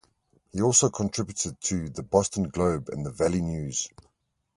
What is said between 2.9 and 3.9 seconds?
the "Valley News".